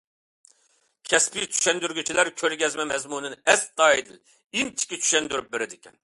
كەسپىي 1.09 1.49
چۈشەندۈرگۈچىلەر 1.57 2.31
كۆرگەزمە 2.41 2.85
مەزمۇنىنى 2.91 3.37
ئەستايىدىل، 3.53 4.17
ئىنچىكە 4.63 4.99
چۈشەندۈرۈپ 5.05 5.53
بېرىدىكەن. 5.57 5.99